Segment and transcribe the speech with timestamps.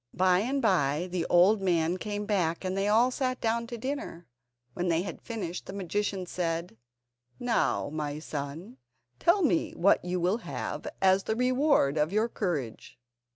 [0.15, 4.25] By and by the old man came back and they all sat down to dinner.
[4.73, 6.75] When they had finished the magician said:
[7.39, 8.77] "Now, my son,
[9.19, 12.97] tell me what you will have as the reward of your courage?"